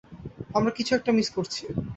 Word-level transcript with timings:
আমরা 0.53 0.71
কিছু 0.71 0.91
একটা 0.95 1.11
মিস 1.11 1.27
করছি। 1.29 1.63